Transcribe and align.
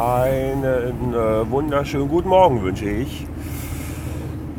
Einen 0.00 0.64
äh, 1.12 1.50
wunderschönen 1.50 2.08
guten 2.08 2.30
Morgen 2.30 2.62
wünsche 2.62 2.88
ich. 2.88 3.26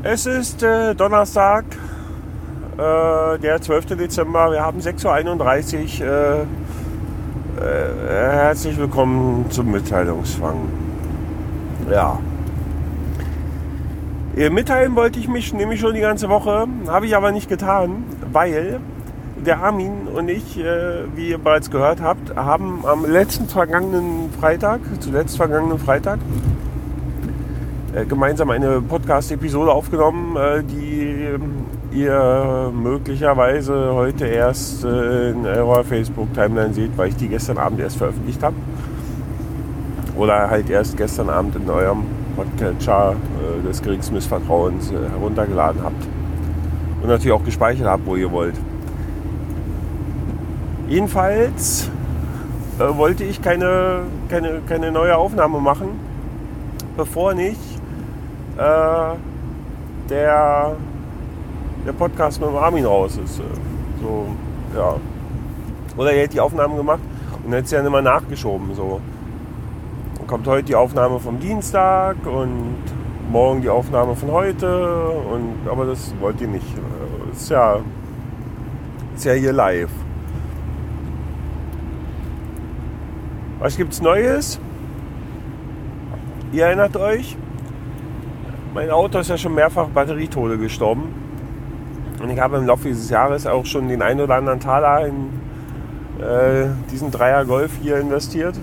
Es 0.04 0.28
ist 0.28 0.62
äh, 0.62 0.94
Donnerstag, 0.94 1.66
äh, 2.78 3.40
der 3.40 3.60
12. 3.60 3.98
Dezember. 3.98 4.52
Wir 4.52 4.62
haben 4.62 4.80
6.31 4.80 6.02
Uhr. 6.02 6.08
Äh, 6.08 6.42
äh, 7.60 8.34
herzlich 8.34 8.78
willkommen 8.78 9.50
zum 9.50 9.72
Mitteilungsfang. 9.72 10.70
Ja. 11.90 12.20
Mitteilen 14.36 14.96
wollte 14.96 15.20
ich 15.20 15.28
mich 15.28 15.54
nämlich 15.54 15.80
schon 15.80 15.96
die 15.96 16.02
ganze 16.02 16.30
Woche, 16.30 16.68
habe 16.88 17.08
ich 17.08 17.16
aber 17.16 17.32
nicht 17.32 17.50
getan, 17.50 18.04
weil 18.32 18.80
der 19.46 19.64
Armin 19.64 20.08
und 20.14 20.30
ich, 20.30 20.60
äh, 20.60 21.04
wie 21.16 21.30
ihr 21.30 21.38
bereits 21.38 21.72
gehört 21.72 22.02
habt, 22.02 22.36
haben 22.36 22.84
am 22.86 23.06
letzten 23.06 23.48
vergangenen 23.48 24.30
Freitag, 24.40 24.82
zuletzt 25.00 25.38
vergangenen 25.38 25.80
Freitag, 25.80 26.20
äh, 27.94 28.06
gemeinsam 28.06 28.50
eine 28.52 28.82
Podcast-Episode 28.82 29.72
aufgenommen, 29.72 30.38
äh, 30.38 30.64
die 30.64 31.28
ihr 31.92 32.72
möglicherweise 32.74 33.94
heute 33.94 34.26
erst 34.26 34.86
in 34.86 35.46
eurer 35.46 35.84
Facebook-Timeline 35.84 36.74
seht, 36.74 36.98
weil 36.98 37.10
ich 37.10 37.18
die 37.18 37.28
gestern 37.28 37.58
Abend 37.58 37.82
erst 37.82 37.98
veröffentlicht 37.98 38.42
habe. 38.42 38.56
Oder 40.16 40.50
halt 40.50 40.70
erst 40.70 40.96
gestern 40.96 41.30
Abend 41.30 41.58
in 41.58 41.70
eurem 41.70 42.04
Podcatcher 42.38 43.16
des 43.68 43.82
Kriegsmissvertrauens 43.82 44.90
heruntergeladen 44.90 45.84
habt. 45.84 46.08
Und 47.02 47.10
natürlich 47.10 47.34
auch 47.34 47.44
gespeichert 47.44 47.88
habt, 47.88 48.06
wo 48.06 48.16
ihr 48.16 48.32
wollt. 48.32 48.56
Jedenfalls 50.92 51.90
äh, 52.78 52.98
wollte 52.98 53.24
ich 53.24 53.42
keine, 53.42 54.02
keine, 54.28 54.60
keine 54.68 54.92
neue 54.92 55.16
Aufnahme 55.16 55.62
machen, 55.62 55.98
bevor 56.98 57.34
nicht 57.34 57.62
äh, 58.58 59.16
der, 60.10 60.76
der 61.88 61.94
Podcast 61.94 62.42
mit 62.42 62.50
dem 62.50 62.58
Armin 62.58 62.84
raus 62.84 63.18
ist. 63.24 63.40
Äh, 63.40 63.44
so, 64.02 64.26
ja. 64.76 64.98
Oder 65.96 66.12
er 66.12 66.24
hätte 66.24 66.34
die 66.34 66.42
Aufnahme 66.42 66.76
gemacht 66.76 67.00
und 67.46 67.54
hätte 67.54 67.70
sie 67.70 67.78
dann 67.78 67.86
immer 67.86 68.02
nachgeschoben. 68.02 68.76
So. 68.76 69.00
Dann 70.18 70.28
kommt 70.28 70.46
heute 70.46 70.66
die 70.66 70.76
Aufnahme 70.76 71.22
vom 71.22 71.40
Dienstag 71.40 72.18
und 72.26 72.84
morgen 73.32 73.62
die 73.62 73.70
Aufnahme 73.70 74.14
von 74.18 74.30
heute. 74.30 75.08
Und, 75.32 75.72
aber 75.72 75.86
das 75.86 76.14
wollt 76.20 76.42
ihr 76.42 76.50
nicht. 76.50 76.68
Das 77.30 77.44
ist 77.44 77.50
ja, 77.50 77.78
ist 79.16 79.24
ja 79.24 79.32
hier 79.32 79.54
live. 79.54 80.01
Was 83.62 83.78
gibt's 83.78 84.02
Neues? 84.02 84.60
Ihr 86.52 86.66
erinnert 86.66 86.98
euch? 86.98 87.38
Mein 88.74 88.90
Auto 88.90 89.20
ist 89.20 89.30
ja 89.30 89.38
schon 89.38 89.54
mehrfach 89.54 89.86
Batterietode 89.90 90.58
gestorben. 90.58 91.14
Und 92.20 92.32
ich 92.32 92.40
habe 92.40 92.58
im 92.58 92.66
Laufe 92.66 92.88
dieses 92.88 93.12
Jahres 93.12 93.46
auch 93.46 93.68
schon 93.68 93.88
den 93.88 94.02
ein 94.02 94.20
oder 94.20 94.34
anderen 94.34 94.60
Taler 94.60 95.06
in 95.06 95.30
äh, 96.20 96.70
diesen 96.92 97.12
Dreier 97.12 97.46
Golf 97.46 97.74
hier 97.84 98.00
investiert. 98.00 98.56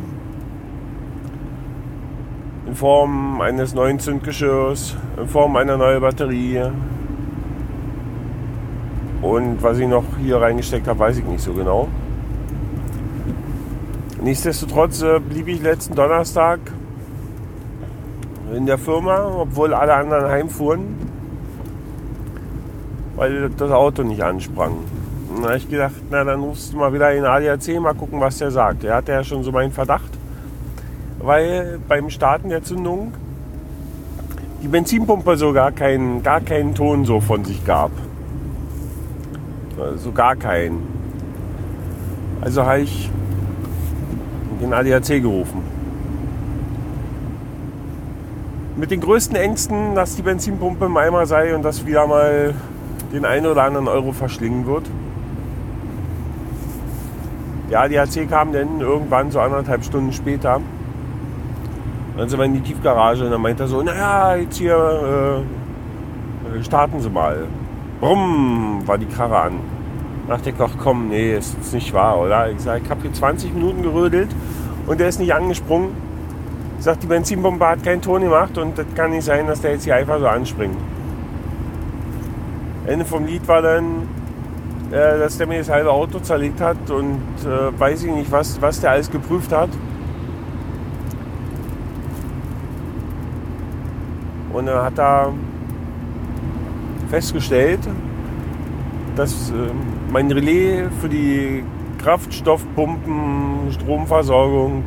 In 2.67 2.75
Form 2.75 3.41
eines 3.41 3.75
neuen 3.75 4.01
Zündgeschirrs, 4.01 4.97
in 5.17 5.29
Form 5.29 5.55
einer 5.55 5.77
neuen 5.77 6.01
Batterie. 6.01 6.73
Und 9.23 9.63
was 9.63 9.79
ich 9.79 9.87
noch 9.87 10.05
hier 10.21 10.41
reingesteckt 10.41 10.89
habe, 10.89 10.99
weiß 10.99 11.19
ich 11.19 11.25
nicht 11.25 11.41
so 11.41 11.53
genau. 11.53 11.87
Nichtsdestotrotz 14.23 15.03
äh, 15.03 15.21
blieb 15.21 15.47
ich 15.47 15.63
letzten 15.63 15.95
Donnerstag 15.95 16.59
in 18.55 18.67
der 18.67 18.79
Firma, 18.79 19.27
obwohl 19.27 19.75
alle 19.75 19.95
anderen 19.95 20.27
heimfuhren, 20.27 20.97
weil 23.17 23.51
das 23.51 23.71
Auto 23.71 24.03
nicht 24.03 24.23
ansprang. 24.23 24.79
Und 25.35 25.43
da 25.43 25.49
habe 25.49 25.59
ich 25.59 25.69
gedacht, 25.69 25.95
na 26.11 26.25
dann 26.25 26.41
rufst 26.41 26.73
du 26.73 26.79
mal 26.79 26.93
wieder 26.93 27.13
in 27.13 27.25
ADAC, 27.25 27.81
mal 27.81 27.95
gucken, 27.95 28.21
was 28.21 28.39
der 28.39 28.51
sagt. 28.51 28.85
Er 28.85 28.97
hatte 28.97 29.13
ja 29.13 29.23
schon 29.23 29.45
so 29.45 29.53
meinen 29.53 29.73
Verdacht, 29.73 30.11
weil 31.21 31.79
beim 31.87 32.11
Starten 32.11 32.49
der 32.49 32.63
Zündung 32.63 33.13
die 34.63 34.69
Benzinpumpe 34.69 35.37
sogar 35.37 35.71
keinen, 35.71 36.23
gar 36.25 36.41
keinen 36.41 36.75
Ton 36.75 37.05
so 37.05 37.21
von 37.21 37.45
sich 37.45 37.65
gab. 37.65 37.93
Also 39.79 40.11
gar 40.11 40.35
keinen. 40.35 40.83
Also 42.41 42.65
habe 42.65 42.81
ich 42.81 43.11
den 44.61 44.73
ADAC 44.73 45.23
gerufen. 45.23 45.63
Mit 48.77 48.91
den 48.91 49.01
größten 49.01 49.37
Ängsten, 49.37 49.95
dass 49.95 50.17
die 50.17 50.23
Benzinpumpe 50.23 50.87
im 50.87 50.97
Eimer 50.97 51.27
sei 51.27 51.55
und 51.55 51.63
dass 51.63 51.85
wieder 51.85 52.07
mal 52.07 52.55
den 53.13 53.25
einen 53.25 53.47
oder 53.47 53.65
anderen 53.65 53.89
Euro 53.89 54.13
verschlingen 54.13 54.67
wird. 54.67 54.85
Der 57.71 57.81
ADAC 57.81 58.29
kam 58.29 58.53
dann 58.53 58.81
irgendwann 58.81 59.31
so 59.31 59.41
anderthalb 59.41 59.85
Stunden 59.85 60.13
später. 60.13 60.61
Dann 62.17 62.29
sind 62.29 62.39
wir 62.39 62.47
in 62.47 62.55
die 62.55 62.61
Tiefgarage 62.61 63.25
und 63.25 63.31
dann 63.31 63.41
meint 63.41 63.61
er 63.61 63.69
so, 63.69 63.83
naja, 63.83 64.37
jetzt 64.37 64.57
hier 64.57 65.45
äh, 66.55 66.65
starten 66.65 67.01
Sie 67.01 67.11
mal. 67.11 67.47
Brumm, 68.01 68.83
war 68.87 68.97
die 68.97 69.07
Karre 69.07 69.39
an. 69.39 69.78
Dachte 70.29 70.51
ich, 70.51 70.57
ach 70.59 70.77
komm, 70.79 71.09
nee, 71.09 71.35
ist 71.37 71.73
nicht 71.73 71.95
wahr, 71.95 72.21
oder? 72.21 72.51
Ich 72.51 72.61
sage, 72.61 72.83
ich 72.85 72.91
habe 72.91 73.01
hier 73.01 73.13
20 73.13 73.55
Minuten 73.55 73.83
gerödelt 73.83 74.29
und 74.87 75.01
der 75.01 75.09
ist 75.09 75.19
nicht 75.19 75.33
angesprungen. 75.33 75.89
Ich 76.79 76.85
sage, 76.85 76.99
die 77.03 77.07
Benzinpumpe 77.07 77.67
hat 77.67 77.83
keinen 77.83 78.03
Ton 78.03 78.21
gemacht 78.21 78.59
und 78.59 78.77
das 78.77 78.87
kann 78.95 79.11
nicht 79.11 79.25
sein, 79.25 79.47
dass 79.47 79.63
der 79.63 79.73
jetzt 79.73 79.85
hier 79.85 79.97
einfach 79.97 80.19
so 80.19 80.27
anspringt. 80.27 80.77
Ende 82.87 83.07
vom 83.07 83.25
Lied 83.25 83.49
war 83.49 83.63
dann, 83.63 84.03
äh, 84.91 85.19
dass 85.19 85.39
der 85.39 85.47
mir 85.47 85.59
das 85.59 85.71
halbe 85.71 85.91
Auto 85.91 86.19
zerlegt 86.21 86.61
hat 86.61 86.91
und 86.91 87.21
äh, 87.47 87.81
weiß 87.81 88.05
ich 88.05 88.13
nicht, 88.13 88.31
was, 88.31 88.61
was 88.61 88.81
der 88.81 88.91
alles 88.93 89.11
geprüft 89.11 89.51
hat. 89.51 89.71
Und 94.53 94.69
er 94.69 94.85
hat 94.85 94.99
da 94.99 95.33
festgestellt, 97.11 97.81
dass 99.19 99.51
äh, 99.51 99.55
mein 100.13 100.31
Relais 100.31 100.89
für 101.01 101.09
die 101.09 101.65
Kraftstoffpumpen, 101.99 103.73
Stromversorgung, 103.73 104.85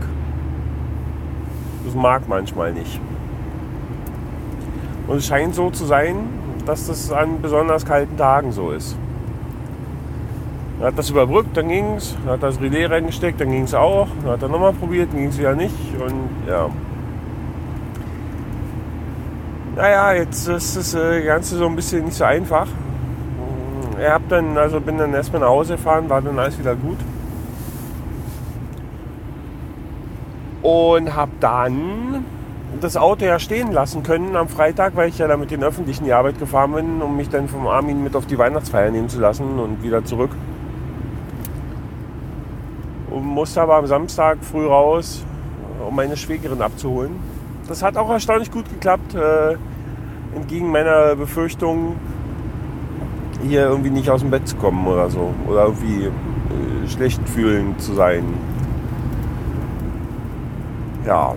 das 1.85 1.93
mag 1.93 2.27
manchmal 2.29 2.71
nicht. 2.71 3.01
Und 5.07 5.17
es 5.17 5.27
scheint 5.27 5.53
so 5.53 5.69
zu 5.69 5.85
sein, 5.85 6.15
dass 6.65 6.87
das 6.87 7.11
an 7.11 7.41
besonders 7.41 7.85
kalten 7.85 8.15
Tagen 8.15 8.53
so 8.53 8.71
ist. 8.71 8.95
Er 10.79 10.87
hat 10.87 10.97
das 10.97 11.09
überbrückt, 11.09 11.57
dann 11.57 11.67
ging 11.67 11.95
es. 11.95 12.15
Er 12.25 12.33
hat 12.33 12.43
das 12.43 12.61
Relais 12.61 12.89
reingesteckt, 12.89 13.41
dann 13.41 13.51
ging 13.51 13.63
es 13.63 13.73
auch. 13.73 14.07
Dann 14.23 14.31
hat 14.31 14.41
er 14.41 14.47
nochmal 14.47 14.73
probiert, 14.73 15.09
dann 15.11 15.19
ging 15.19 15.29
es 15.29 15.37
wieder 15.37 15.55
nicht. 15.55 15.75
Und 15.99 16.29
ja. 16.47 16.69
Naja, 19.75 20.13
jetzt 20.13 20.47
ist 20.47 20.77
das 20.77 20.93
äh, 20.93 21.21
Ganze 21.23 21.57
so 21.57 21.67
ein 21.67 21.75
bisschen 21.75 22.05
nicht 22.05 22.15
so 22.15 22.23
einfach 22.23 22.67
ich 24.01 24.09
hab 24.09 24.27
dann, 24.29 24.57
also 24.57 24.81
bin 24.81 24.97
dann 24.97 25.13
erstmal 25.13 25.41
nach 25.41 25.49
Hause 25.49 25.73
gefahren, 25.75 26.09
war 26.09 26.21
dann 26.21 26.39
alles 26.39 26.57
wieder 26.57 26.75
gut. 26.75 26.97
Und 30.63 31.15
habe 31.15 31.31
dann 31.39 32.25
das 32.79 32.97
Auto 32.97 33.25
ja 33.25 33.37
stehen 33.37 33.71
lassen 33.71 34.01
können 34.01 34.35
am 34.35 34.47
Freitag, 34.47 34.95
weil 34.95 35.09
ich 35.09 35.19
ja 35.19 35.27
da 35.27 35.37
mit 35.37 35.51
den 35.51 35.63
Öffentlichen 35.63 36.05
die 36.05 36.13
Arbeit 36.13 36.39
gefahren 36.39 36.73
bin, 36.73 37.01
um 37.01 37.15
mich 37.15 37.29
dann 37.29 37.47
vom 37.47 37.67
Armin 37.67 38.03
mit 38.03 38.15
auf 38.15 38.25
die 38.25 38.37
Weihnachtsfeier 38.37 38.89
nehmen 38.89 39.09
zu 39.09 39.19
lassen 39.19 39.59
und 39.59 39.83
wieder 39.83 40.03
zurück. 40.03 40.31
Und 43.11 43.25
musste 43.25 43.61
aber 43.61 43.75
am 43.75 43.85
Samstag 43.85 44.39
früh 44.41 44.65
raus, 44.65 45.23
um 45.87 45.95
meine 45.95 46.17
Schwägerin 46.17 46.61
abzuholen. 46.61 47.11
Das 47.67 47.83
hat 47.83 47.97
auch 47.97 48.09
erstaunlich 48.09 48.51
gut 48.51 48.67
geklappt, 48.69 49.13
äh, 49.13 49.57
entgegen 50.35 50.71
meiner 50.71 51.15
Befürchtung, 51.15 51.97
hier 53.43 53.67
irgendwie 53.67 53.89
nicht 53.89 54.09
aus 54.09 54.21
dem 54.21 54.31
Bett 54.31 54.47
zu 54.47 54.55
kommen 54.55 54.85
oder 54.87 55.09
so. 55.09 55.33
Oder 55.47 55.65
irgendwie 55.65 56.05
äh, 56.05 56.87
schlecht 56.87 57.27
fühlen 57.27 57.77
zu 57.79 57.93
sein. 57.93 58.23
Ja. 61.05 61.33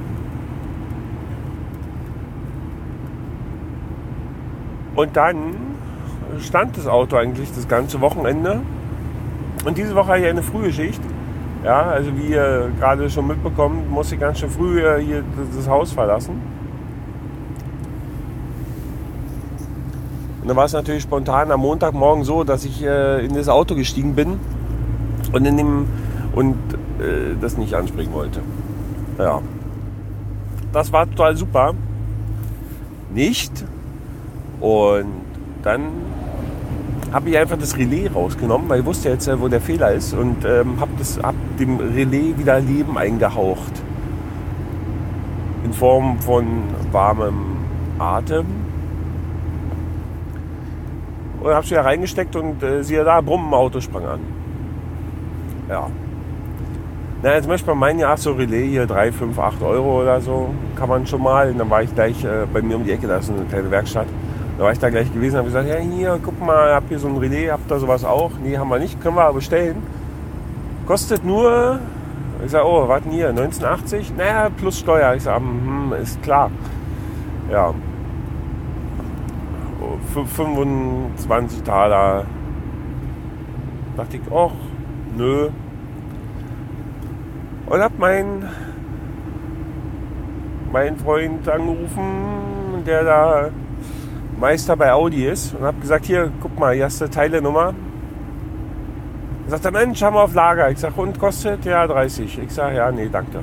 Und 4.95 5.17
dann 5.17 5.37
stand 6.41 6.77
das 6.77 6.87
Auto 6.87 7.17
eigentlich 7.17 7.53
das 7.55 7.67
ganze 7.67 8.01
Wochenende. 8.01 8.61
Und 9.65 9.79
diese 9.79 9.95
Woche 9.95 10.09
hatte 10.09 10.21
ich 10.21 10.29
eine 10.29 10.43
frühe 10.43 10.73
Schicht. 10.73 11.01
Ja, 11.65 11.83
also 11.83 12.15
wie 12.17 12.33
ihr 12.33 12.71
gerade 12.79 13.09
schon 13.09 13.27
mitbekommt, 13.27 13.91
muss 13.91 14.13
ich 14.13 14.21
ganz 14.21 14.39
schön 14.39 14.51
früh 14.51 14.83
hier 15.01 15.25
das 15.57 15.67
Haus 15.69 15.93
verlassen. 15.93 16.54
Und 20.45 20.49
dann 20.49 20.59
war 20.59 20.67
es 20.67 20.75
natürlich 20.75 21.03
spontan 21.03 21.51
am 21.51 21.61
Montagmorgen 21.61 22.23
so, 22.23 22.45
dass 22.45 22.67
ich 22.67 22.85
äh, 22.85 23.25
in 23.25 23.33
das 23.33 23.49
Auto 23.49 23.75
gestiegen 23.75 24.15
bin 24.15 24.39
und, 25.33 25.47
in 25.47 25.57
dem, 25.57 25.87
und 26.35 26.57
äh, 26.99 27.35
das 27.41 27.57
nicht 27.57 27.73
ansprechen 27.73 28.13
wollte. 28.13 28.41
Ja. 29.19 29.41
das 30.71 30.93
war 30.93 31.09
total 31.09 31.35
super. 31.35 31.73
Nicht. 33.15 33.65
Und 34.61 35.07
dann 35.63 35.81
habe 37.11 37.31
ich 37.31 37.39
einfach 37.39 37.57
das 37.57 37.79
Relais 37.79 38.11
rausgenommen, 38.15 38.69
weil 38.69 38.81
ich 38.81 38.85
wusste 38.85 39.09
jetzt, 39.09 39.27
wo 39.41 39.49
der 39.49 39.63
Fehler 39.63 39.93
ist 39.93 40.13
und 40.13 40.45
ähm, 40.45 40.79
habe 40.79 40.93
hab 41.23 41.35
dem 41.59 41.79
Relais 41.79 42.37
wieder 42.37 42.61
Leben 42.61 42.99
eingehaucht. 42.99 43.73
In 45.65 45.73
Form 45.73 46.19
von 46.19 46.65
warmem 46.93 47.57
Atem. 47.99 48.64
Und 51.45 51.51
habe 51.51 51.63
es 51.63 51.71
wieder 51.71 51.85
reingesteckt 51.85 52.35
und 52.37 52.63
äh, 52.63 52.83
siehe 52.83 53.05
da, 53.05 53.21
Brummen, 53.21 53.53
Auto 53.53 53.79
sprang 53.79 54.07
an. 54.07 54.21
Ja. 55.69 55.89
Na, 57.23 57.35
jetzt 57.35 57.47
möchte 57.47 57.67
man 57.69 57.79
meinen, 57.79 57.99
ja, 57.99 58.17
so 58.17 58.33
Relais 58.33 58.71
hier 58.71 58.87
3, 58.87 59.13
5, 59.13 59.39
8 59.39 59.63
Euro 59.63 60.01
oder 60.01 60.23
so, 60.23 60.55
kann 60.75 60.89
man 60.89 61.07
schon 61.07 61.23
mal. 61.23 61.51
Und 61.51 61.59
dann 61.59 61.69
war 61.69 61.83
ich 61.83 61.95
gleich 61.95 62.25
äh, 62.25 62.47
bei 62.51 62.63
mir 62.63 62.77
um 62.77 62.85
die 62.85 62.93
Ecke, 62.93 63.07
da 63.07 63.19
ist 63.19 63.31
eine 63.31 63.45
kleine 63.45 63.71
Werkstatt. 63.71 64.07
Da 64.57 64.65
war 64.65 64.73
ich 64.73 64.79
da 64.79 64.89
gleich 64.89 65.13
gewesen 65.13 65.35
und 65.35 65.39
habe 65.41 65.49
gesagt, 65.49 65.69
ja 65.69 65.77
hier, 65.77 66.19
guck 66.23 66.41
mal, 66.41 66.75
habt 66.75 66.91
ihr 66.91 66.99
so 66.99 67.09
ein 67.09 67.17
Relais, 67.19 67.51
habt 67.51 67.71
ihr 67.71 67.79
sowas 67.79 68.07
auch? 68.07 68.31
Nee, 68.43 68.57
haben 68.57 68.71
wir 68.71 68.79
nicht, 68.79 69.03
können 69.03 69.17
wir 69.17 69.25
aber 69.25 69.35
bestellen. 69.35 69.83
Kostet 70.87 71.27
nur, 71.27 71.79
ich 72.43 72.53
sage, 72.53 72.67
oh, 72.67 72.89
warten 72.89 73.11
hier, 73.11 73.29
1980? 73.29 74.15
Naja, 74.17 74.49
plus 74.49 74.79
Steuer. 74.79 75.15
Ich 75.15 75.25
sage, 75.25 75.45
hm, 75.45 75.93
ist 76.03 76.23
klar. 76.23 76.51
Ja. 77.53 77.75
25 80.13 81.63
Taler. 81.63 82.25
Dachte 83.97 84.17
ich, 84.17 84.23
ach, 84.33 84.53
nö. 85.17 85.49
Und 87.67 87.81
hab 87.81 87.99
meinen 87.99 88.49
mein 90.73 90.97
Freund 90.97 91.49
angerufen, 91.49 92.83
der 92.85 93.05
da 93.05 93.51
Meister 94.41 94.77
bei 94.77 94.93
Audi 94.93 95.25
ist 95.25 95.55
und 95.55 95.65
habe 95.65 95.81
gesagt, 95.81 96.05
hier, 96.05 96.33
guck 96.41 96.59
mal, 96.59 96.75
hier 96.75 96.87
hast 96.87 97.01
du 97.01 97.09
Teilenummer. 97.09 97.75
Er 99.49 99.59
sagt, 99.59 99.73
Mensch, 99.73 100.03
haben 100.03 100.17
wir 100.17 100.23
auf 100.23 100.35
Lager. 100.35 100.71
Ich 100.71 100.79
sage, 100.79 101.01
und 101.01 101.19
kostet? 101.19 101.65
Ja, 101.65 101.87
30. 101.87 102.39
Ich 102.43 102.51
sage, 102.51 102.77
ja, 102.77 102.91
nee, 102.91 103.09
danke. 103.11 103.41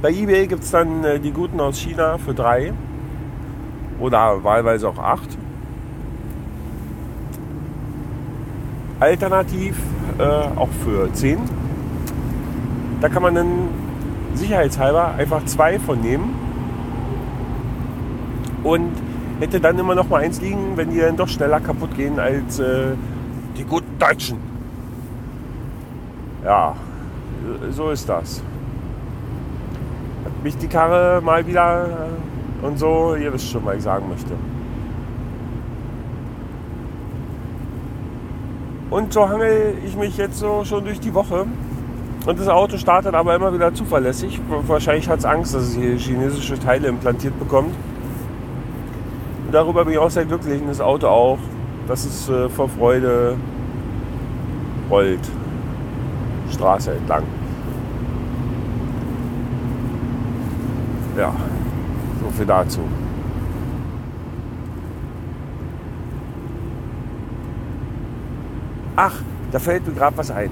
Bei 0.00 0.10
eBay 0.10 0.46
gibt 0.46 0.62
es 0.62 0.70
dann 0.70 1.02
äh, 1.02 1.18
die 1.18 1.32
guten 1.32 1.58
aus 1.58 1.76
China 1.76 2.18
für 2.18 2.32
3 2.32 2.72
oder 3.98 4.44
wahlweise 4.44 4.88
auch 4.88 4.98
8. 4.98 5.36
Alternativ 9.00 9.76
äh, 10.18 10.22
auch 10.22 10.68
für 10.84 11.12
10. 11.12 11.38
Da 13.00 13.08
kann 13.08 13.22
man 13.22 13.34
dann 13.34 13.48
sicherheitshalber 14.34 15.14
einfach 15.16 15.44
zwei 15.46 15.80
von 15.80 16.00
nehmen 16.00 16.32
und 18.62 18.92
hätte 19.40 19.60
dann 19.60 19.76
immer 19.80 19.96
noch 19.96 20.08
mal 20.08 20.22
eins 20.22 20.40
liegen, 20.40 20.76
wenn 20.76 20.90
die 20.90 21.00
dann 21.00 21.16
doch 21.16 21.28
schneller 21.28 21.58
kaputt 21.58 21.96
gehen 21.96 22.20
als 22.20 22.60
äh, 22.60 22.92
die 23.56 23.64
guten 23.64 23.98
Deutschen. 23.98 24.38
Ja, 26.44 26.76
so 27.70 27.90
ist 27.90 28.08
das. 28.08 28.42
Mich 30.42 30.56
die 30.56 30.68
Karre 30.68 31.20
mal 31.20 31.46
wieder 31.46 31.86
äh, 32.62 32.66
und 32.66 32.78
so, 32.78 33.14
ihr 33.14 33.32
wisst 33.32 33.50
schon, 33.50 33.64
was 33.64 33.76
ich 33.76 33.82
sagen 33.82 34.08
möchte. 34.08 34.34
Und 38.90 39.12
so 39.12 39.28
hangel 39.28 39.74
ich 39.84 39.96
mich 39.96 40.16
jetzt 40.16 40.38
so 40.38 40.64
schon 40.64 40.84
durch 40.84 40.98
die 40.98 41.12
Woche. 41.12 41.46
Und 42.26 42.38
das 42.38 42.48
Auto 42.48 42.76
startet 42.78 43.14
aber 43.14 43.34
immer 43.34 43.52
wieder 43.52 43.72
zuverlässig. 43.72 44.40
Wahrscheinlich 44.66 45.08
hat 45.08 45.20
es 45.20 45.24
Angst, 45.24 45.54
dass 45.54 45.62
es 45.62 45.74
hier 45.74 45.96
chinesische 45.96 46.58
Teile 46.58 46.88
implantiert 46.88 47.38
bekommt. 47.38 47.74
Und 49.46 49.52
darüber 49.52 49.84
bin 49.84 49.94
ich 49.94 49.98
auch 49.98 50.10
sehr 50.10 50.24
glücklich. 50.24 50.60
Und 50.60 50.68
das 50.68 50.80
Auto 50.80 51.06
auch, 51.06 51.38
dass 51.86 52.04
es 52.04 52.28
äh, 52.28 52.48
vor 52.48 52.68
Freude 52.68 53.36
rollt. 54.90 55.20
Straße 56.50 56.92
entlang. 56.92 57.24
Ja, 61.18 61.34
so 62.22 62.30
viel 62.30 62.46
dazu. 62.46 62.80
Ach, 68.96 69.14
da 69.52 69.58
fällt 69.58 69.86
mir 69.86 69.94
gerade 69.94 70.16
was 70.16 70.30
ein 70.30 70.50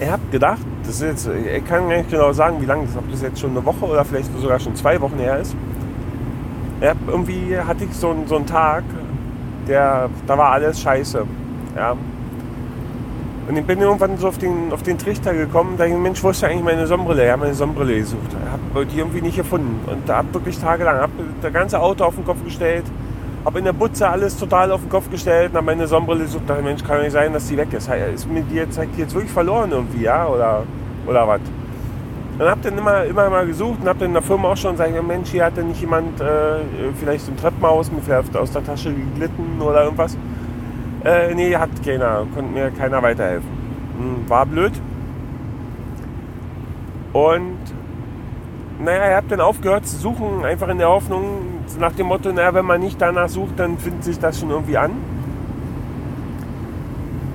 ich 0.00 0.10
habe 0.10 0.22
gedacht, 0.30 0.60
das 0.82 1.00
ist 1.00 1.02
jetzt, 1.02 1.28
ich 1.28 1.64
kann 1.64 1.88
gar 1.88 1.98
nicht 1.98 2.10
genau 2.10 2.32
sagen, 2.32 2.60
wie 2.60 2.66
lange 2.66 2.86
das, 2.86 2.96
ob 2.96 3.10
das 3.10 3.22
jetzt 3.22 3.40
schon 3.40 3.50
eine 3.50 3.64
Woche 3.64 3.84
oder 3.84 4.04
vielleicht 4.04 4.30
sogar 4.38 4.58
schon 4.58 4.74
zwei 4.76 5.00
Wochen 5.00 5.18
her 5.18 5.38
ist. 5.38 5.56
Hab, 6.80 6.96
irgendwie 7.06 7.56
hatte 7.56 7.84
ich 7.84 7.94
so, 7.94 8.14
so 8.26 8.36
einen 8.36 8.46
Tag, 8.46 8.84
der, 9.68 10.10
da 10.26 10.38
war 10.38 10.50
alles 10.52 10.80
scheiße. 10.80 11.24
Ja. 11.76 11.96
Und 13.46 13.56
ich 13.56 13.64
bin 13.64 13.80
irgendwann 13.80 14.16
so 14.16 14.28
auf 14.28 14.38
den, 14.38 14.72
auf 14.72 14.82
den 14.82 14.96
Trichter 14.96 15.34
gekommen, 15.34 15.74
da 15.76 15.84
ich, 15.84 15.94
Mensch, 15.94 16.22
wo 16.22 16.30
ist 16.30 16.40
ja 16.40 16.48
eigentlich 16.48 16.64
meine 16.64 16.86
Sonnenbrille? 16.86 17.24
Ich 17.24 17.30
habe 17.30 17.42
meine 17.42 17.54
Sonnenbrille 17.54 17.96
gesucht. 17.96 18.30
Ich 18.30 18.50
habe 18.50 18.86
die 18.86 18.98
irgendwie 18.98 19.20
nicht 19.20 19.36
gefunden. 19.36 19.80
Und 19.86 20.08
da 20.08 20.16
habe 20.18 20.32
wirklich 20.32 20.58
tagelang, 20.58 20.96
habe 20.96 21.12
das 21.42 21.52
ganze 21.52 21.78
Auto 21.78 22.04
auf 22.04 22.14
den 22.14 22.24
Kopf 22.24 22.42
gestellt, 22.42 22.84
habe 23.44 23.58
in 23.58 23.66
der 23.66 23.74
Butze 23.74 24.08
alles 24.08 24.38
total 24.38 24.72
auf 24.72 24.80
den 24.80 24.88
Kopf 24.88 25.10
gestellt 25.10 25.50
und 25.50 25.56
habe 25.58 25.66
meine 25.66 25.86
Sonnenbrille 25.86 26.24
gesucht. 26.24 26.48
Dachte, 26.48 26.62
Mensch, 26.62 26.82
kann 26.82 27.02
nicht 27.02 27.12
sein, 27.12 27.34
dass 27.34 27.46
die 27.46 27.58
weg 27.58 27.70
ist. 27.74 27.90
Ist 28.14 28.30
mir 28.30 28.42
die 28.42 28.54
jetzt, 28.54 28.80
die 28.80 29.00
jetzt 29.00 29.14
wirklich 29.14 29.32
verloren 29.32 29.72
irgendwie, 29.72 30.04
ja? 30.04 30.26
Oder, 30.26 30.62
oder 31.06 31.28
was? 31.28 31.40
Und 32.38 32.46
habe 32.46 32.60
dann 32.62 32.78
immer, 32.78 33.04
immer 33.04 33.30
mal 33.30 33.46
gesucht 33.46 33.78
und 33.82 33.88
habe 33.88 34.00
dann 34.00 34.08
in 34.08 34.14
der 34.14 34.22
Firma 34.22 34.48
auch 34.48 34.56
schon 34.56 34.72
gesagt, 34.72 34.90
Mensch, 35.06 35.30
hier 35.30 35.44
hat 35.44 35.56
denn 35.56 35.68
nicht 35.68 35.80
jemand 35.80 36.20
äh, 36.20 36.56
vielleicht 36.98 37.26
so 37.26 37.30
ein 37.30 37.36
Treppenhaus 37.36 37.92
mir 37.92 38.40
aus 38.40 38.50
der 38.50 38.64
Tasche 38.64 38.92
geglitten 38.92 39.60
oder 39.60 39.84
irgendwas. 39.84 40.16
Äh, 41.04 41.34
nee, 41.34 41.54
hat 41.54 41.70
keiner, 41.84 42.26
konnte 42.34 42.50
mir 42.50 42.70
keiner 42.70 43.02
weiterhelfen. 43.02 43.48
Hm, 43.98 44.28
war 44.28 44.46
blöd. 44.46 44.72
Und 47.12 47.58
naja, 48.82 49.10
ihr 49.10 49.16
habt 49.16 49.30
dann 49.30 49.40
aufgehört 49.40 49.86
zu 49.86 49.96
suchen, 49.96 50.44
einfach 50.44 50.68
in 50.68 50.78
der 50.78 50.88
Hoffnung, 50.88 51.24
nach 51.78 51.92
dem 51.92 52.06
Motto, 52.06 52.32
naja, 52.32 52.54
wenn 52.54 52.64
man 52.64 52.80
nicht 52.80 53.00
danach 53.00 53.28
sucht, 53.28 53.58
dann 53.58 53.78
findet 53.78 54.04
sich 54.04 54.18
das 54.18 54.40
schon 54.40 54.50
irgendwie 54.50 54.78
an. 54.78 54.92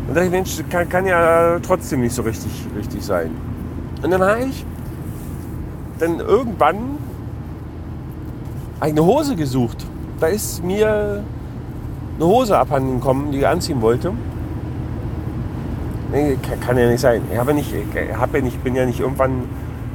Und 0.07 0.15
dachte 0.15 0.25
ich, 0.25 0.31
Mensch, 0.31 0.63
kann, 0.69 0.89
kann 0.89 1.05
ja 1.05 1.59
trotzdem 1.59 2.01
nicht 2.01 2.13
so 2.13 2.23
richtig, 2.23 2.51
richtig 2.75 3.03
sein. 3.05 3.29
Und 4.01 4.09
dann 4.09 4.21
habe 4.21 4.45
ich 4.45 4.65
dann 5.99 6.19
irgendwann 6.19 6.97
eine 8.79 9.05
Hose 9.05 9.35
gesucht. 9.35 9.85
Da 10.19 10.27
ist 10.27 10.63
mir 10.63 11.23
eine 12.19 12.27
Hose 12.27 12.57
abhanden 12.57 12.99
gekommen, 12.99 13.31
die 13.31 13.39
ich 13.39 13.47
anziehen 13.47 13.81
wollte. 13.81 14.11
Nee, 16.11 16.37
kann, 16.65 16.77
ja 16.77 16.89
nicht 16.89 16.99
sein. 16.99 17.21
Ich, 17.31 17.37
habe 17.37 17.53
nicht, 17.53 17.71
ich, 17.73 18.15
habe 18.15 18.37
ja 18.37 18.43
nicht, 18.43 18.63
bin 18.63 18.75
ja 18.75 18.85
nicht 18.85 18.99
irgendwann 18.99 19.43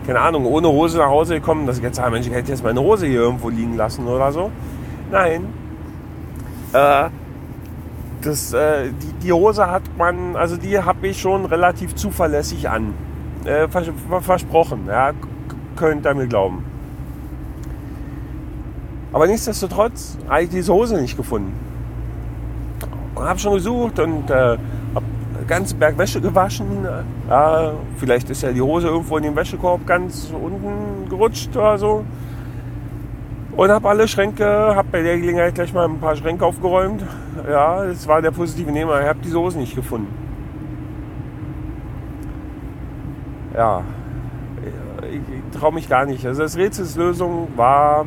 keine 0.06 0.20
Ahnung, 0.20 0.46
ohne 0.46 0.68
Hose 0.68 0.98
nach 0.98 1.08
Hause 1.08 1.34
gekommen, 1.34 1.66
dass 1.66 1.78
ich 1.78 1.82
jetzt 1.82 1.96
sage, 1.96 2.10
Mensch, 2.10 2.26
ich 2.26 2.32
hätte 2.32 2.50
jetzt 2.50 2.62
meine 2.62 2.80
Hose 2.80 3.06
hier 3.06 3.20
irgendwo 3.20 3.48
liegen 3.48 3.76
lassen 3.76 4.06
oder 4.06 4.32
so. 4.32 4.50
Nein. 5.10 5.46
Äh, 6.72 7.08
das, 8.20 8.52
äh, 8.52 8.90
die, 8.90 9.12
die 9.24 9.32
Hose 9.32 9.70
hat 9.70 9.82
man, 9.96 10.36
also 10.36 10.56
die 10.56 10.78
habe 10.78 11.08
ich 11.08 11.20
schon 11.20 11.44
relativ 11.44 11.94
zuverlässig 11.94 12.68
an. 12.68 12.94
Äh, 13.44 13.68
vers 13.68 13.90
versprochen, 14.20 14.86
ja, 14.88 15.12
könnt 15.76 16.06
ihr 16.06 16.14
mir 16.14 16.26
glauben. 16.26 16.64
Aber 19.12 19.26
nichtsdestotrotz 19.26 20.18
habe 20.28 20.42
ich 20.42 20.50
diese 20.50 20.72
Hose 20.72 21.00
nicht 21.00 21.16
gefunden. 21.16 21.52
Habe 23.24 23.38
schon 23.38 23.54
gesucht 23.54 23.98
und 23.98 24.30
äh, 24.30 24.56
ganzen 25.46 25.78
Berg 25.78 25.98
Wäsche 25.98 26.20
gewaschen. 26.20 26.86
Ja, 27.28 27.72
vielleicht 27.96 28.30
ist 28.30 28.42
ja 28.42 28.52
die 28.52 28.62
Hose 28.62 28.88
irgendwo 28.88 29.16
in 29.16 29.24
den 29.24 29.36
Wäschekorb 29.36 29.86
ganz 29.86 30.30
unten 30.32 31.08
gerutscht 31.08 31.56
oder 31.56 31.78
so. 31.78 32.04
Und 33.56 33.70
habe 33.70 33.88
alle 33.88 34.08
Schränke, 34.08 34.46
habe 34.46 34.88
bei 34.90 35.02
der 35.02 35.18
Gelegenheit 35.18 35.54
gleich 35.54 35.72
mal 35.72 35.84
ein 35.84 36.00
paar 36.00 36.16
Schränke 36.16 36.44
aufgeräumt. 36.44 37.04
Ja, 37.48 37.84
das 37.84 38.08
war 38.08 38.20
der 38.20 38.32
positive 38.32 38.70
Nehmer. 38.72 39.00
Ich 39.00 39.06
habe 39.06 39.20
die 39.20 39.32
Hose 39.32 39.58
nicht 39.58 39.76
gefunden. 39.76 40.12
Ja, 43.54 43.82
ich, 45.08 45.16
ich 45.16 45.58
traue 45.60 45.72
mich 45.72 45.88
gar 45.88 46.04
nicht. 46.04 46.26
Also 46.26 46.42
das 46.42 46.56
Rätselslösung 46.56 47.48
war, 47.54 48.06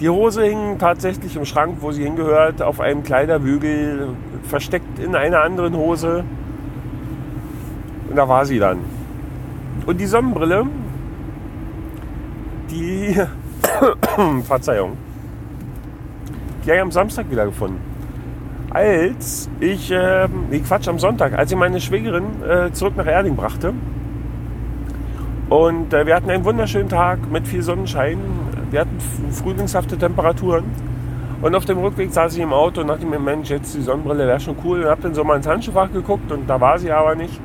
die 0.00 0.08
Hose 0.08 0.44
hing 0.44 0.78
tatsächlich 0.78 1.34
im 1.36 1.44
Schrank, 1.44 1.78
wo 1.80 1.90
sie 1.90 2.04
hingehört, 2.04 2.62
auf 2.62 2.80
einem 2.80 3.02
Kleiderbügel 3.02 4.10
versteckt 4.44 4.98
in 4.98 5.14
einer 5.14 5.42
anderen 5.42 5.76
Hose. 5.76 6.24
Und 8.08 8.16
da 8.16 8.28
war 8.28 8.46
sie 8.46 8.58
dann. 8.58 8.78
Und 9.86 10.00
die 10.00 10.06
Sonnenbrille, 10.06 10.66
die, 12.70 13.20
Verzeihung, 14.44 14.96
die 16.64 16.70
habe 16.70 16.76
ich 16.76 16.82
am 16.82 16.92
Samstag 16.92 17.30
wieder 17.30 17.46
gefunden. 17.46 17.80
als 18.70 19.48
ich, 19.60 19.90
äh, 19.90 20.28
nee 20.50 20.60
Quatsch, 20.60 20.88
am 20.88 20.98
Sonntag, 20.98 21.32
als 21.32 21.50
ich 21.50 21.56
meine 21.56 21.80
Schwägerin 21.80 22.42
äh, 22.42 22.70
zurück 22.72 22.96
nach 22.96 23.06
Erding 23.06 23.34
brachte. 23.34 23.72
Und 25.48 25.94
äh, 25.94 26.06
wir 26.06 26.14
hatten 26.14 26.30
einen 26.30 26.44
wunderschönen 26.44 26.90
Tag 26.90 27.30
mit 27.30 27.48
viel 27.48 27.62
Sonnenschein. 27.62 28.18
Wir 28.70 28.80
hatten 28.80 28.98
frühlingshafte 29.32 29.96
Temperaturen. 29.96 30.64
Und 31.40 31.54
auf 31.54 31.64
dem 31.64 31.78
Rückweg 31.78 32.12
saß 32.12 32.34
ich 32.34 32.40
im 32.40 32.52
Auto 32.52 32.80
und 32.80 32.88
dachte 32.88 33.06
mir, 33.06 33.18
Mensch, 33.18 33.48
jetzt 33.48 33.74
die 33.74 33.80
Sonnenbrille 33.80 34.26
wäre 34.26 34.40
schon 34.40 34.56
cool. 34.64 34.82
Und 34.82 34.90
habe 34.90 35.02
dann 35.02 35.14
so 35.14 35.22
mal 35.24 35.36
ins 35.36 35.46
Handschuhfach 35.46 35.92
geguckt 35.92 36.30
und 36.32 36.48
da 36.48 36.60
war 36.60 36.78
sie 36.78 36.90
aber 36.90 37.14
nicht. 37.14 37.40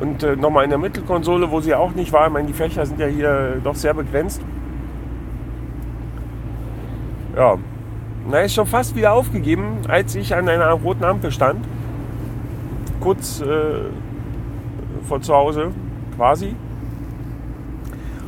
Und 0.00 0.22
äh, 0.22 0.34
nochmal 0.34 0.64
in 0.64 0.70
der 0.70 0.78
Mittelkonsole, 0.78 1.50
wo 1.50 1.60
sie 1.60 1.74
auch 1.74 1.92
nicht 1.92 2.12
war. 2.12 2.26
Ich 2.26 2.32
meine, 2.32 2.46
die 2.48 2.52
Fächer 2.52 2.84
sind 2.84 2.98
ja 2.98 3.06
hier 3.06 3.60
doch 3.62 3.76
sehr 3.76 3.94
begrenzt. 3.94 4.42
Ja, 7.36 7.56
na, 8.28 8.40
ist 8.40 8.54
schon 8.54 8.66
fast 8.66 8.96
wieder 8.96 9.12
aufgegeben, 9.12 9.78
als 9.86 10.14
ich 10.14 10.34
an 10.34 10.48
einer 10.48 10.70
roten 10.70 11.04
Ampel 11.04 11.30
stand. 11.30 11.64
Kurz 13.00 13.40
äh, 13.40 13.90
vor 15.02 15.20
zu 15.20 15.34
Hause 15.34 15.70
quasi. 16.16 16.56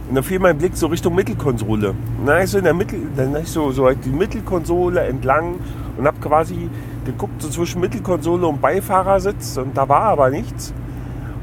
Und 0.08 0.14
dann 0.14 0.22
fiel 0.22 0.38
mein 0.38 0.56
Blick 0.56 0.76
so 0.76 0.86
Richtung 0.86 1.14
Mittelkonsole. 1.14 1.90
Und 1.90 2.26
dann 2.26 2.40
ist 2.40 2.52
so 2.52 2.58
in 2.58 2.64
der 2.64 2.74
Mittel, 2.74 3.00
dann 3.16 3.34
ist 3.34 3.52
so, 3.52 3.72
so 3.72 3.86
halt 3.86 4.04
die 4.04 4.10
Mittelkonsole 4.10 5.00
entlang 5.00 5.56
und 5.96 6.06
habe 6.06 6.18
quasi 6.20 6.70
geguckt 7.04 7.42
so 7.42 7.48
zwischen 7.48 7.80
Mittelkonsole 7.80 8.46
und 8.46 8.60
Beifahrersitz 8.60 9.56
und 9.56 9.76
da 9.76 9.88
war 9.88 10.02
aber 10.02 10.30
nichts. 10.30 10.72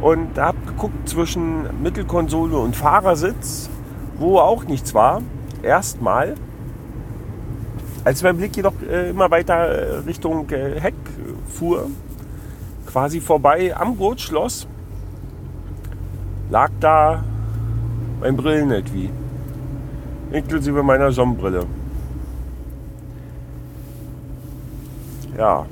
Und 0.01 0.37
habe 0.37 0.57
geguckt 0.65 1.07
zwischen 1.07 1.81
Mittelkonsole 1.81 2.57
und 2.57 2.75
Fahrersitz, 2.75 3.69
wo 4.17 4.37
auch 4.39 4.65
nichts 4.65 4.93
war. 4.93 5.21
Erstmal. 5.61 6.35
Als 8.03 8.21
mein 8.21 8.35
Blick 8.35 8.55
jedoch 8.55 8.73
äh, 8.89 9.09
immer 9.09 9.31
weiter 9.31 9.53
äh, 9.53 9.97
Richtung 9.99 10.49
äh, 10.49 10.79
Heck 10.79 10.95
fuhr, 11.47 11.87
quasi 12.85 13.21
vorbei 13.21 13.73
am 13.75 13.97
Gurtschloss, 13.97 14.67
lag 16.49 16.69
da 16.81 17.23
mein 18.19 18.35
Brillenetui. 18.35 19.09
Inklusive 20.31 20.83
meiner 20.83 21.11
Sonnenbrille. 21.11 21.65
Ja, 25.37 25.65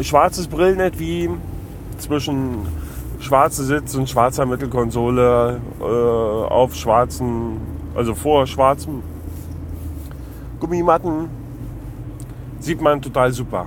schwarzes 0.00 0.46
Brillenetui 0.46 1.30
zwischen 1.98 2.66
schwarzer 3.20 3.64
Sitz 3.64 3.94
und 3.94 4.08
schwarzer 4.08 4.46
Mittelkonsole 4.46 5.60
äh, 5.80 5.84
auf 5.84 6.74
schwarzen, 6.74 7.58
also 7.94 8.14
vor 8.14 8.46
schwarzen 8.46 9.02
Gummimatten 10.58 11.28
sieht 12.60 12.80
man 12.80 13.00
total 13.00 13.32
super. 13.32 13.66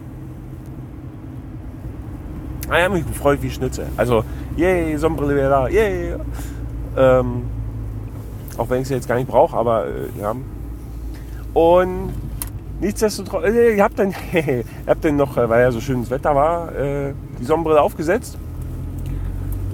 Ah, 2.69 2.77
ich 2.77 2.83
habe 2.85 2.93
mich 2.95 3.05
gefreut 3.05 3.39
wie 3.41 3.49
Schnitzel. 3.49 3.87
Also, 3.97 4.23
yay, 4.55 4.97
Sonnenbrille 4.97 5.35
wäre 5.35 5.49
da, 5.49 5.67
yay. 5.67 6.15
Ähm, 6.95 7.43
auch 8.57 8.69
wenn 8.69 8.81
ich 8.81 8.87
sie 8.87 8.93
jetzt 8.95 9.07
gar 9.07 9.15
nicht 9.15 9.27
brauche, 9.27 9.55
aber 9.55 9.85
äh, 9.85 10.21
ja. 10.21 10.35
Und 11.53 12.13
nichtsdestotrotz, 12.79 13.45
äh, 13.45 13.75
ich 13.75 13.81
habe 13.81 13.93
dann, 13.95 14.09
ich 14.33 14.65
hab 14.87 15.01
dann 15.01 15.15
noch, 15.15 15.37
äh, 15.37 15.49
weil 15.49 15.61
ja 15.61 15.71
so 15.71 15.81
schönes 15.81 16.09
Wetter 16.09 16.35
war, 16.35 16.73
äh, 16.75 17.13
die 17.39 17.45
Sonnenbrille 17.45 17.81
aufgesetzt 17.81 18.37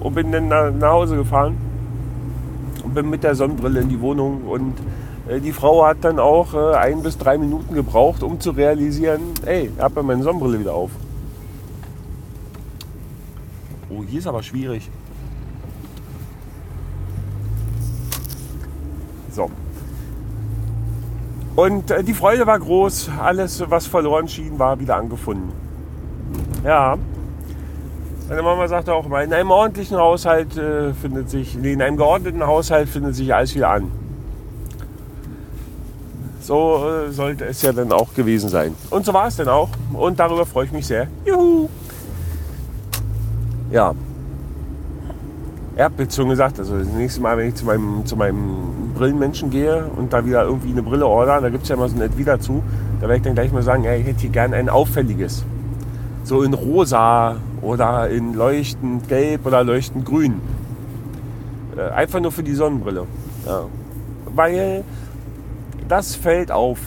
und 0.00 0.14
bin 0.14 0.32
dann 0.32 0.48
nach, 0.48 0.70
nach 0.72 0.92
Hause 0.92 1.16
gefahren 1.16 1.56
und 2.84 2.94
bin 2.94 3.10
mit 3.10 3.22
der 3.22 3.34
Sonnenbrille 3.34 3.80
in 3.80 3.88
die 3.88 4.00
Wohnung 4.00 4.44
und 4.44 4.74
äh, 5.28 5.40
die 5.40 5.52
Frau 5.52 5.86
hat 5.86 5.98
dann 6.02 6.18
auch 6.18 6.54
äh, 6.54 6.76
ein 6.76 7.02
bis 7.02 7.18
drei 7.18 7.38
Minuten 7.38 7.74
gebraucht, 7.74 8.22
um 8.22 8.40
zu 8.40 8.50
realisieren, 8.50 9.20
ey, 9.44 9.70
ich 9.74 9.82
habe 9.82 10.02
meine 10.02 10.22
Sonnenbrille 10.22 10.60
wieder 10.60 10.74
auf. 10.74 10.90
Oh, 13.90 14.02
hier 14.06 14.20
ist 14.20 14.26
aber 14.26 14.42
schwierig. 14.42 14.88
So. 19.32 19.50
Und 21.56 21.90
äh, 21.90 22.02
die 22.02 22.14
Freude 22.14 22.46
war 22.46 22.58
groß. 22.58 23.10
Alles, 23.20 23.62
was 23.68 23.86
verloren 23.86 24.28
schien, 24.28 24.58
war 24.58 24.78
wieder 24.80 24.96
angefunden. 24.96 25.52
Ja. 26.64 26.96
Meine 28.28 28.42
Mama 28.42 28.68
sagte 28.68 28.94
auch 28.94 29.08
mal, 29.08 29.24
in 29.24 29.32
einem 29.32 29.50
ordentlichen 29.50 29.96
Haushalt 29.96 30.56
äh, 30.56 30.94
findet 30.94 31.30
sich, 31.30 31.56
nee, 31.56 31.72
in 31.72 31.82
einem 31.82 31.96
geordneten 31.96 32.46
Haushalt 32.46 32.88
findet 32.88 33.16
sich 33.16 33.34
alles 33.34 33.54
wieder 33.54 33.70
an. 33.70 33.90
So 36.40 36.84
äh, 36.88 37.10
sollte 37.12 37.44
es 37.44 37.60
ja 37.62 37.72
dann 37.72 37.92
auch 37.92 38.14
gewesen 38.14 38.48
sein. 38.48 38.74
Und 38.90 39.04
so 39.04 39.12
war 39.12 39.26
es 39.26 39.36
dann 39.36 39.48
auch. 39.48 39.68
Und 39.92 40.18
darüber 40.18 40.46
freue 40.46 40.66
ich 40.66 40.72
mich 40.72 40.86
sehr. 40.86 41.08
Juhu! 41.24 41.68
Ja. 43.70 43.94
Er 45.80 45.86
hat 45.86 45.98
jetzt 45.98 46.14
schon 46.14 46.28
gesagt, 46.28 46.58
also 46.58 46.76
das 46.76 46.88
nächste 46.88 47.22
Mal, 47.22 47.38
wenn 47.38 47.48
ich 47.48 47.54
zu 47.54 47.64
meinem, 47.64 48.04
zu 48.04 48.14
meinem 48.14 48.92
Brillenmenschen 48.94 49.48
gehe 49.48 49.86
und 49.96 50.12
da 50.12 50.26
wieder 50.26 50.44
irgendwie 50.44 50.72
eine 50.72 50.82
Brille 50.82 51.06
order, 51.06 51.40
da 51.40 51.48
gibt 51.48 51.62
es 51.62 51.70
ja 51.70 51.74
immer 51.74 51.88
so 51.88 51.96
ein 51.96 52.02
Etui 52.02 52.22
dazu, 52.22 52.62
da 53.00 53.08
werde 53.08 53.16
ich 53.16 53.22
dann 53.22 53.32
gleich 53.32 53.50
mal 53.50 53.62
sagen, 53.62 53.84
ja, 53.84 53.94
ich 53.94 54.04
hätte 54.04 54.20
hier 54.20 54.28
gern 54.28 54.52
ein 54.52 54.68
auffälliges. 54.68 55.42
So 56.22 56.42
in 56.42 56.52
rosa 56.52 57.36
oder 57.62 58.10
in 58.10 58.34
leuchtend 58.34 59.08
gelb 59.08 59.46
oder 59.46 59.64
leuchtend 59.64 60.04
grün. 60.04 60.42
Äh, 61.78 61.88
einfach 61.92 62.20
nur 62.20 62.32
für 62.32 62.42
die 62.42 62.54
Sonnenbrille. 62.54 63.06
Ja. 63.46 63.62
Weil 64.34 64.84
das 65.88 66.14
fällt 66.14 66.52
auf. 66.52 66.78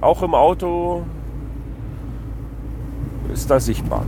Auch 0.00 0.22
im 0.22 0.34
Auto 0.34 1.02
ist 3.34 3.50
das 3.50 3.66
sichtbar. 3.66 4.06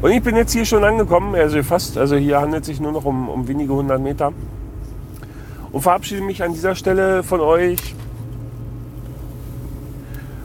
Und 0.00 0.12
ich 0.12 0.22
bin 0.22 0.36
jetzt 0.36 0.52
hier 0.52 0.64
schon 0.64 0.84
angekommen, 0.84 1.34
also 1.34 1.60
fast, 1.64 1.98
also 1.98 2.14
hier 2.14 2.40
handelt 2.40 2.62
es 2.62 2.68
sich 2.68 2.80
nur 2.80 2.92
noch 2.92 3.04
um, 3.04 3.28
um 3.28 3.48
wenige 3.48 3.72
hundert 3.72 4.00
Meter. 4.00 4.32
Und 5.72 5.80
verabschiede 5.80 6.22
mich 6.22 6.42
an 6.42 6.52
dieser 6.52 6.76
Stelle 6.76 7.24
von 7.24 7.40
euch 7.40 7.96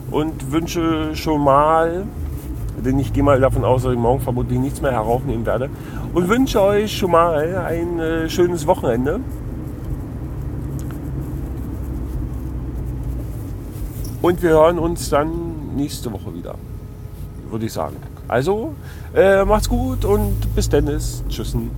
und 0.10 0.52
wünsche 0.52 1.16
schon 1.16 1.44
mal, 1.44 2.06
denn 2.84 2.98
ich 2.98 3.14
gehe 3.14 3.22
mal 3.22 3.40
davon 3.40 3.64
aus, 3.64 3.84
dass 3.84 3.94
ich 3.94 4.00
morgen 4.00 4.22
vermutlich 4.22 4.60
nichts 4.60 4.82
mehr 4.82 4.92
heraufnehmen 4.92 5.46
werde, 5.46 5.70
und 6.14 6.30
wünsche 6.30 6.60
euch 6.60 6.98
schon 6.98 7.12
mal 7.12 7.58
ein 7.58 8.00
äh, 8.00 8.30
schönes 8.30 8.66
Wochenende. 8.66 9.20
Und 14.24 14.42
wir 14.42 14.52
hören 14.52 14.80
uns 14.80 15.10
dann 15.10 15.76
nächste 15.76 16.12
Woche 16.12 16.34
wieder, 16.34 16.56
würde 17.52 17.66
ich 17.66 17.74
sagen. 17.74 17.98
Also, 18.28 18.74
äh, 19.16 19.44
macht's 19.44 19.70
gut 19.70 20.06
und 20.06 20.56
bis 20.56 20.70
dann. 20.70 20.88
Tschüssen. 21.30 21.72